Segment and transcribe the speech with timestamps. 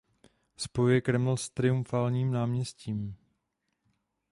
[0.57, 3.15] Spojuje Kreml s Triumfálním náměstím.